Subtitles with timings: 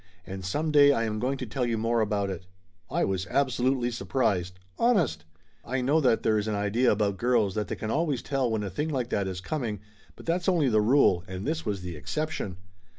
[0.25, 2.47] "And some day I am going to tell you more about it!"
[2.89, 4.57] I was absolutely surprised.
[4.79, 5.25] Honest!
[5.63, 8.63] I know that there is an idea about girls that they can always tell when
[8.63, 9.79] a thing like that is coming,
[10.15, 12.57] but that's only the rule and this was the exception.